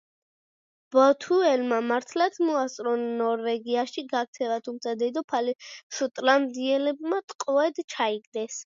[0.95, 5.59] ბოთუელმა მართლაც მოასწრო ნორვეგიაში გაქცევა, თუმცა დედოფალი
[6.01, 8.59] შოტლანდიელებმა ტყვედ ჩაიგდეს.